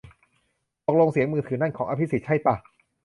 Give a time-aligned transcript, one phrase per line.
[0.85, 2.55] ตกลงเสียงมือถือนั่น ของอภิสิทธิ์ใช่ป่ะ